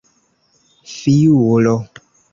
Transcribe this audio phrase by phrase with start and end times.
[0.93, 1.75] fiulo